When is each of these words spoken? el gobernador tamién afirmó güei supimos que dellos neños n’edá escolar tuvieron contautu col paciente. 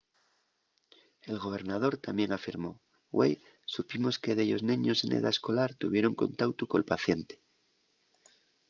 el 1.31 1.35
gobernador 1.43 1.93
tamién 2.05 2.31
afirmó 2.33 2.71
güei 3.15 3.33
supimos 3.75 4.15
que 4.23 4.37
dellos 4.39 4.65
neños 4.69 4.99
n’edá 5.07 5.29
escolar 5.33 5.69
tuvieron 5.81 6.19
contautu 6.21 6.63
col 6.71 6.89
paciente. 6.91 7.35